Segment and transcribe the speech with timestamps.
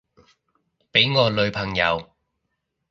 [0.91, 2.15] 畀我女朋友